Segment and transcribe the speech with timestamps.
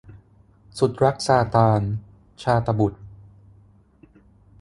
[0.79, 1.81] สุดรักซาตาน-
[2.43, 3.01] ชาตบุษย์